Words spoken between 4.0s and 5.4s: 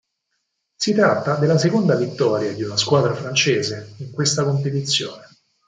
un questa competizione.